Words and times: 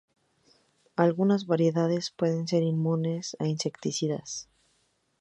Algunas 0.95 1.45
variedades 1.45 2.09
pueden 2.09 2.47
ser 2.47 2.63
inmunes 2.63 3.37
a 3.39 3.45
insecticidas. 3.45 4.49